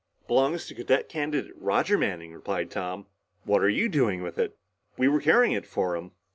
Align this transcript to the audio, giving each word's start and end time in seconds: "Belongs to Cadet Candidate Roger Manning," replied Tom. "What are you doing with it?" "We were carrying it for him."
"Belongs 0.27 0.65
to 0.65 0.73
Cadet 0.73 1.09
Candidate 1.09 1.51
Roger 1.55 1.95
Manning," 1.95 2.33
replied 2.33 2.71
Tom. 2.71 3.05
"What 3.43 3.61
are 3.61 3.69
you 3.69 3.87
doing 3.87 4.23
with 4.23 4.39
it?" 4.39 4.57
"We 4.97 5.07
were 5.07 5.21
carrying 5.21 5.53
it 5.53 5.67
for 5.67 5.95
him." 5.95 6.13